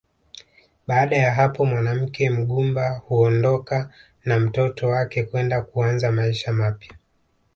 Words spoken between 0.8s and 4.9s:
Baada ya hapo mwanamke mgumba huondoka na mtoto